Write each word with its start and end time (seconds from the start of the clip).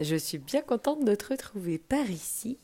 Je 0.00 0.16
suis 0.16 0.38
bien 0.38 0.62
contente 0.62 1.04
de 1.04 1.14
te 1.14 1.26
retrouver 1.26 1.78
par 1.78 2.08
ici 2.08 2.58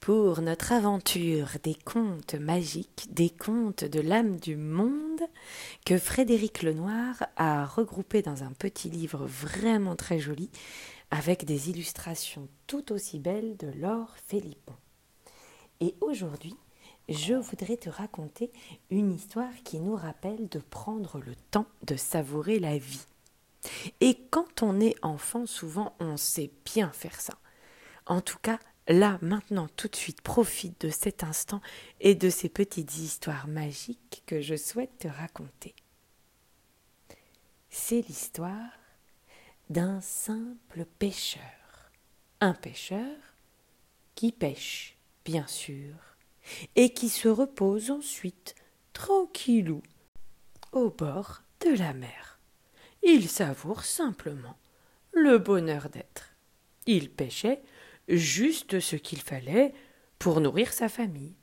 pour 0.00 0.42
notre 0.42 0.72
aventure 0.72 1.48
des 1.62 1.74
contes 1.74 2.34
magiques, 2.34 3.06
des 3.10 3.30
contes 3.30 3.84
de 3.84 4.00
l'âme 4.00 4.38
du 4.38 4.56
monde 4.56 5.22
que 5.86 5.96
Frédéric 5.96 6.62
Lenoir 6.62 7.24
a 7.36 7.64
regroupé 7.64 8.20
dans 8.20 8.42
un 8.42 8.52
petit 8.52 8.90
livre 8.90 9.24
vraiment 9.26 9.96
très 9.96 10.18
joli 10.18 10.50
avec 11.10 11.44
des 11.44 11.70
illustrations 11.70 12.48
tout 12.66 12.92
aussi 12.92 13.18
belles 13.18 13.56
de 13.56 13.68
Laure 13.68 14.14
Philippon. 14.26 14.74
Et 15.80 15.94
aujourd'hui, 16.00 16.56
je 17.08 17.34
voudrais 17.34 17.76
te 17.76 17.88
raconter 17.88 18.50
une 18.90 19.12
histoire 19.12 19.54
qui 19.64 19.80
nous 19.80 19.96
rappelle 19.96 20.48
de 20.48 20.58
prendre 20.58 21.20
le 21.20 21.34
temps 21.50 21.66
de 21.86 21.96
savourer 21.96 22.58
la 22.58 22.76
vie. 22.76 23.06
Et 24.00 24.26
quand 24.30 24.62
on 24.62 24.80
est 24.80 24.96
enfant, 25.02 25.46
souvent 25.46 25.94
on 26.00 26.16
sait 26.16 26.50
bien 26.64 26.90
faire 26.90 27.20
ça. 27.20 27.38
En 28.06 28.20
tout 28.20 28.38
cas, 28.38 28.58
là, 28.88 29.18
maintenant, 29.22 29.68
tout 29.76 29.88
de 29.88 29.96
suite, 29.96 30.22
profite 30.22 30.80
de 30.80 30.90
cet 30.90 31.22
instant 31.22 31.60
et 32.00 32.14
de 32.14 32.30
ces 32.30 32.48
petites 32.48 32.96
histoires 32.96 33.46
magiques 33.46 34.22
que 34.26 34.40
je 34.40 34.56
souhaite 34.56 34.98
te 34.98 35.08
raconter. 35.08 35.74
C'est 37.70 38.02
l'histoire 38.08 38.70
d'un 39.70 40.00
simple 40.00 40.84
pêcheur. 40.98 41.40
Un 42.40 42.54
pêcheur 42.54 43.16
qui 44.14 44.32
pêche, 44.32 44.96
bien 45.24 45.46
sûr, 45.46 45.94
et 46.76 46.92
qui 46.92 47.08
se 47.08 47.28
repose 47.28 47.90
ensuite, 47.90 48.54
tranquillou, 48.92 49.82
au 50.72 50.90
bord 50.90 51.42
de 51.60 51.70
la 51.70 51.94
mer. 51.94 52.31
Il 53.02 53.28
savoure 53.28 53.84
simplement 53.84 54.56
le 55.12 55.38
bonheur 55.38 55.88
d'être. 55.88 56.34
Il 56.86 57.10
pêchait 57.10 57.62
juste 58.08 58.80
ce 58.80 58.96
qu'il 58.96 59.20
fallait 59.20 59.74
pour 60.18 60.40
nourrir 60.40 60.72
sa 60.72 60.88
famille. 60.88 61.34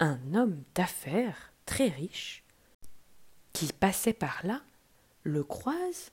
Un 0.00 0.34
homme 0.34 0.62
d'affaires 0.74 1.52
très 1.66 1.88
riche, 1.88 2.42
qui 3.52 3.72
passait 3.72 4.12
par 4.12 4.40
là, 4.44 4.62
le 5.22 5.44
croise 5.44 6.10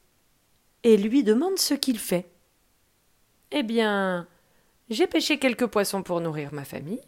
et 0.84 0.98
lui 0.98 1.24
demande 1.24 1.58
ce 1.58 1.74
qu'il 1.74 2.00
fait. 2.00 2.30
Eh 3.52 3.64
bien, 3.64 4.28
j'ai 4.90 5.08
pêché 5.08 5.40
quelques 5.40 5.68
poissons 5.68 6.04
pour 6.04 6.22
nourrir 6.22 6.54
ma 6.54 6.66
famille. 6.66 7.02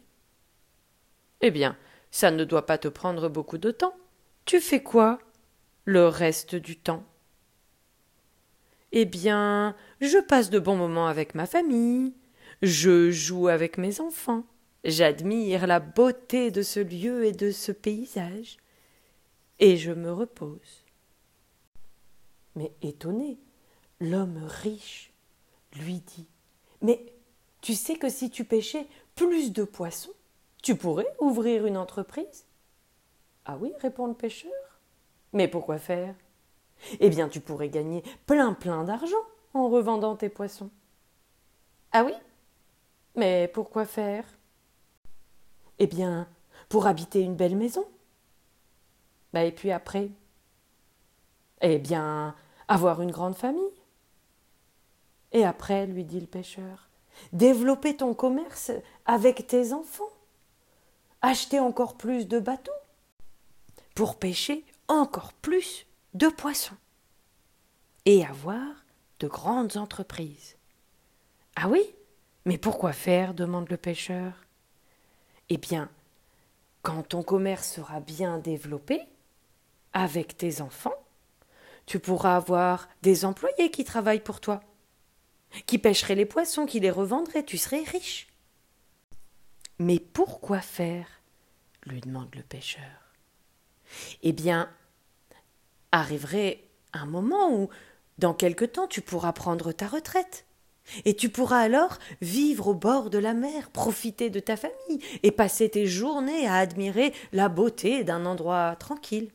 Eh 1.42 1.52
bien, 1.52 1.78
ça 2.10 2.32
ne 2.32 2.44
doit 2.44 2.66
pas 2.66 2.78
te 2.78 2.88
prendre 2.88 3.30
beaucoup 3.30 3.58
de 3.58 3.72
temps. 3.72 3.96
Tu 4.46 4.60
fais 4.60 4.82
quoi? 4.82 5.20
Le 5.86 6.08
reste 6.08 6.56
du 6.56 6.78
temps. 6.78 7.04
Eh 8.92 9.06
bien, 9.06 9.76
je 10.02 10.18
passe 10.18 10.50
de 10.50 10.60
bons 10.60 10.76
moments 10.76 11.08
avec 11.08 11.34
ma 11.34 11.46
famille, 11.46 12.14
je 12.62 13.10
joue 13.10 13.48
avec 13.48 13.78
mes 13.78 14.02
enfants, 14.02 14.44
j'admire 14.84 15.66
la 15.66 15.80
beauté 15.80 16.52
de 16.52 16.62
ce 16.62 16.80
lieu 16.80 17.26
et 17.26 17.32
de 17.32 17.52
ce 17.52 17.72
paysage, 17.72 18.58
et 19.60 19.78
je 19.78 19.92
me 19.92 20.12
repose. 20.12 20.86
Mais 22.56 22.74
étonné, 22.82 23.40
l'homme 24.02 24.44
riche 24.46 25.14
lui 25.78 26.02
dit 26.02 26.28
Mais 26.82 27.06
tu 27.62 27.74
sais 27.74 27.96
que 27.96 28.10
si 28.10 28.30
tu 28.30 28.44
pêchais 28.44 28.88
plus 29.16 29.54
de 29.54 29.64
poissons, 29.64 30.14
tu 30.62 30.76
pourrais 30.76 31.08
ouvrir 31.20 31.66
une 31.66 31.78
entreprise? 31.78 32.46
Ah 33.46 33.58
oui, 33.58 33.72
répond 33.80 34.08
le 34.08 34.14
pêcheur. 34.14 34.52
Mais 35.34 35.48
pourquoi 35.48 35.78
faire? 35.78 36.16
Eh 37.00 37.10
bien, 37.10 37.30
tu 37.30 37.40
pourrais 37.40 37.70
gagner 37.70 38.04
plein 38.26 38.54
plein 38.54 38.84
d'argent 38.84 39.16
en 39.54 39.70
revendant 39.70 40.16
tes 40.16 40.30
poissons. 40.30 40.70
Ah 41.92 42.04
oui? 42.04 42.14
Mais 43.16 43.50
pourquoi 43.54 43.86
faire? 43.86 44.26
Eh 45.80 45.88
bien, 45.88 46.28
pour 46.70 46.88
habiter 46.88 47.22
une 47.22 47.36
belle 47.36 47.56
maison. 47.56 47.86
Bah 49.34 49.44
et 49.44 49.52
puis 49.52 49.72
après? 49.72 50.10
Eh 51.62 51.78
bien, 51.78 52.36
avoir 52.68 53.02
une 53.02 53.12
grande 53.12 53.36
famille. 53.36 53.64
Et 55.32 55.46
après, 55.46 55.86
lui 55.86 56.04
dit 56.04 56.20
le 56.20 56.28
pêcheur, 56.28 56.90
développer 57.32 57.96
ton 57.96 58.14
commerce 58.14 58.72
avec 59.06 59.48
tes 59.48 59.74
enfants. 59.74 60.10
Acheter 61.22 61.60
encore 61.60 61.96
plus 61.96 62.28
de 62.28 62.40
bateaux 62.40 62.72
pour 63.96 64.18
pêcher 64.18 64.66
encore 64.92 65.34
plus 65.34 65.86
de 66.14 66.28
poissons 66.28 66.76
et 68.06 68.26
avoir 68.26 68.84
de 69.20 69.28
grandes 69.28 69.78
entreprises. 69.78 70.58
Ah 71.56 71.70
oui 71.70 71.82
Mais 72.46 72.58
pourquoi 72.58 72.92
faire 72.92 73.34
demande 73.34 73.70
le 73.70 73.78
pêcheur. 73.78 74.34
Eh 75.50 75.58
bien, 75.58 75.90
quand 76.82 77.04
ton 77.04 77.24
commerce 77.24 77.72
sera 77.72 78.00
bien 78.00 78.40
développé, 78.40 79.02
avec 79.94 80.38
tes 80.38 80.62
enfants, 80.62 80.96
tu 81.86 82.00
pourras 82.00 82.36
avoir 82.36 82.90
des 83.02 83.26
employés 83.26 83.72
qui 83.72 83.84
travaillent 83.84 84.24
pour 84.24 84.40
toi, 84.40 84.62
qui 85.66 85.78
pêcheraient 85.78 86.16
les 86.16 86.26
poissons, 86.26 86.66
qui 86.66 86.80
les 86.80 86.92
revendraient, 86.92 87.44
tu 87.44 87.58
serais 87.58 87.84
riche. 87.84 88.28
Mais 89.80 90.00
pourquoi 90.00 90.60
faire 90.62 91.08
lui 91.86 92.02
demande 92.02 92.34
le 92.36 92.44
pêcheur. 92.44 92.82
Eh 94.22 94.32
bien, 94.32 94.70
arriverait 95.92 96.64
un 96.94 97.06
moment 97.06 97.54
où, 97.54 97.70
dans 98.18 98.34
quelque 98.34 98.66
temps, 98.66 98.88
tu 98.88 99.02
pourras 99.02 99.34
prendre 99.34 99.72
ta 99.72 99.88
retraite. 99.88 100.46
Et 101.06 101.16
tu 101.16 101.30
pourras 101.30 101.60
alors 101.60 102.00
vivre 102.22 102.68
au 102.68 102.74
bord 102.74 103.10
de 103.10 103.18
la 103.18 103.34
mer, 103.34 103.70
profiter 103.70 104.30
de 104.30 104.40
ta 104.40 104.58
famille 104.58 105.00
et 105.24 105.32
passer 105.32 105.70
tes 105.70 105.86
journées 105.86 106.48
à 106.48 106.56
admirer 106.56 107.14
la 107.32 107.50
beauté 107.50 108.04
d'un 108.04 108.26
endroit 108.26 108.76
tranquille. 108.78 109.32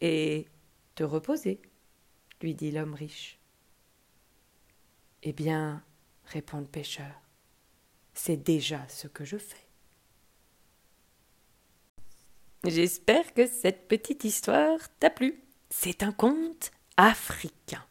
Et 0.00 0.46
te 0.94 1.04
reposer, 1.04 1.60
lui 2.40 2.54
dit 2.54 2.70
l'homme 2.70 2.94
riche. 2.94 3.38
Eh 5.22 5.32
bien, 5.32 5.82
répond 6.24 6.58
le 6.58 6.66
pêcheur, 6.66 7.20
c'est 8.14 8.36
déjà 8.36 8.86
ce 8.88 9.06
que 9.06 9.24
je 9.24 9.36
fais. 9.36 9.56
J'espère 12.64 13.34
que 13.34 13.46
cette 13.46 13.86
petite 13.86 14.24
histoire 14.24 14.78
t'a 14.98 15.10
plu. 15.10 15.40
C'est 15.70 16.02
un 16.02 16.12
conte 16.12 16.70
africain. 16.96 17.84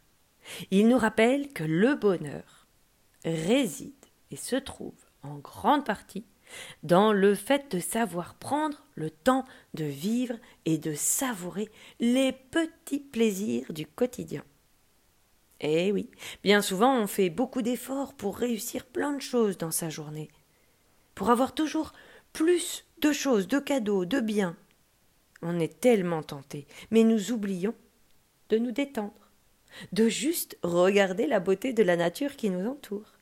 Il 0.72 0.88
nous 0.88 0.98
rappelle 0.98 1.52
que 1.54 1.64
le 1.64 1.96
bonheur 1.96 2.68
réside 3.24 3.94
et 4.32 4.36
se 4.36 4.56
trouve 4.56 4.94
en 5.24 5.38
grande 5.38 5.86
partie 5.86 6.26
dans 6.84 7.14
le 7.14 7.36
fait 7.36 7.72
de 7.72 7.80
savoir 7.80 8.36
prendre 8.36 8.84
le 8.96 9.10
temps 9.10 9.46
de 9.74 9.84
vivre 9.84 10.36
et 10.66 10.78
de 10.78 10.94
savourer 10.94 11.70
les 12.00 12.32
petits 12.32 13.00
plaisirs 13.00 13.74
du 13.74 13.86
quotidien. 13.86 14.44
Eh 15.60 15.92
oui, 15.92 16.10
bien 16.44 16.62
souvent 16.62 16.96
on 16.96 17.08
fait 17.08 17.30
beaucoup 17.30 17.62
d'efforts 17.62 18.14
pour 18.14 18.38
réussir 18.38 18.86
plein 18.86 19.14
de 19.14 19.22
choses 19.22 19.58
dans 19.58 19.72
sa 19.72 19.90
journée, 19.90 20.30
pour 21.16 21.30
avoir 21.32 21.54
toujours 21.54 21.94
plus 22.32 22.86
de 23.02 23.12
choses, 23.12 23.48
de 23.48 23.60
cadeaux, 23.60 24.06
de 24.06 24.20
biens. 24.20 24.56
On 25.42 25.60
est 25.60 25.80
tellement 25.80 26.24
tenté, 26.24 26.68
mais 26.92 27.04
nous 27.04 27.32
oublions 27.32 27.76
de 28.50 28.58
nous 28.58 28.72
détendre, 28.72 29.32
de 29.92 30.08
juste 30.10 30.58
regarder 30.64 31.28
la 31.28 31.40
beauté 31.40 31.74
de 31.74 31.84
la 31.84 31.96
nature 31.96 32.36
qui 32.36 32.50
nous 32.50 32.68
entoure, 32.68 33.14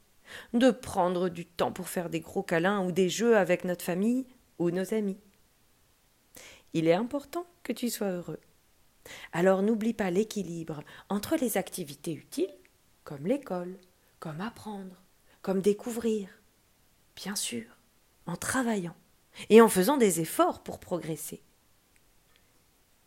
de 0.54 0.72
prendre 0.72 1.30
du 1.30 1.46
temps 1.46 1.72
pour 1.72 1.90
faire 1.90 2.10
des 2.10 2.20
gros 2.20 2.44
câlins 2.44 2.86
ou 2.86 2.92
des 2.92 3.10
jeux 3.10 3.38
avec 3.38 3.64
notre 3.64 3.84
famille 3.84 4.26
ou 4.60 4.72
nos 4.72 4.94
amis. 4.94 5.20
Il 6.74 6.88
est 6.88 6.94
important 6.94 7.46
que 7.64 7.74
tu 7.74 7.90
sois 7.90 8.12
heureux. 8.12 8.40
Alors 9.32 9.62
n'oublie 9.62 9.94
pas 9.94 10.12
l'équilibre 10.12 10.84
entre 11.10 11.36
les 11.36 11.58
activités 11.58 12.14
utiles, 12.14 12.54
comme 13.04 13.28
l'école, 13.28 13.78
comme 14.20 14.42
apprendre, 14.42 15.02
comme 15.42 15.62
découvrir, 15.62 16.28
bien 17.16 17.36
sûr, 17.36 17.66
en 18.26 18.36
travaillant 18.36 18.96
et 19.50 19.62
en 19.62 19.70
faisant 19.70 19.98
des 19.98 20.22
efforts 20.22 20.64
pour 20.64 20.80
progresser. 20.80 21.42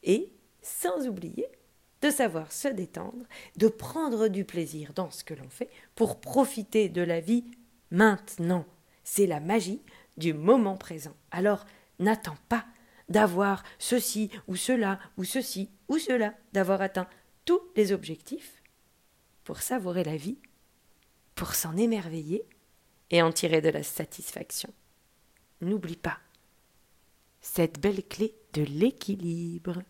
Et, 0.09 0.33
sans 0.61 1.07
oublier, 1.07 1.47
de 2.03 2.11
savoir 2.11 2.51
se 2.51 2.69
détendre, 2.69 3.25
de 3.57 3.69
prendre 3.69 4.27
du 4.29 4.45
plaisir 4.45 4.93
dans 4.95 5.11
ce 5.11 5.23
que 5.23 5.35
l'on 5.35 5.49
fait 5.49 5.71
pour 5.95 6.21
profiter 6.21 6.89
de 6.89 7.03
la 7.03 7.21
vie 7.21 7.45
maintenant. 7.91 8.65
C'est 9.05 9.27
la 9.27 9.41
magie 9.41 9.83
du 10.17 10.35
moment 10.35 10.77
présent. 10.77 11.15
Alors, 11.31 11.65
n'attends 11.99 12.39
pas 12.49 12.67
d'avoir 13.09 13.63
ceci 13.79 14.31
ou 14.49 14.57
cela 14.57 14.99
ou 15.17 15.25
ceci 15.25 15.71
ou 15.89 15.99
cela, 15.99 16.35
d'avoir 16.53 16.83
atteint 16.83 17.09
tous 17.45 17.61
les 17.77 17.93
objectifs 17.93 18.63
pour 19.45 19.63
savourer 19.63 20.05
la 20.05 20.17
vie, 20.17 20.39
pour 21.35 21.55
s'en 21.55 21.77
émerveiller 21.77 22.45
et 23.11 23.23
en 23.23 23.33
tirer 23.33 23.61
de 23.61 23.71
la 23.71 23.83
satisfaction. 23.83 24.73
N'oublie 25.61 25.97
pas 25.97 26.19
cette 27.41 27.81
belle 27.81 28.07
clé 28.07 28.35
de 28.53 28.63
l'équilibre. 28.63 29.83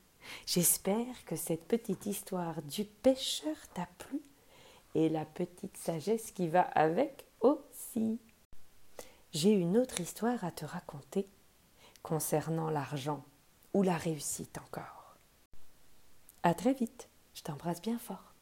J'espère 0.47 1.25
que 1.25 1.37
cette 1.37 1.67
petite 1.67 2.07
histoire 2.07 2.63
du 2.63 2.85
pêcheur 2.85 3.57
t'a 3.75 3.89
plu 3.99 4.21
et 4.95 5.09
la 5.09 5.25
petite 5.25 5.77
sagesse 5.77 6.31
qui 6.33 6.49
va 6.49 6.63
avec 6.63 7.27
aussi. 7.41 8.19
J'ai 9.33 9.53
une 9.53 9.77
autre 9.77 10.01
histoire 10.01 10.45
à 10.45 10.51
te 10.51 10.65
raconter 10.65 11.29
concernant 12.03 12.71
l'argent 12.71 13.25
ou 13.75 13.83
la 13.83 13.97
réussite 13.97 14.59
encore. 14.59 15.17
À 16.43 16.55
très 16.55 16.73
vite, 16.73 17.09
je 17.35 17.43
t'embrasse 17.43 17.83
bien 17.83 17.99
fort. 17.99 18.35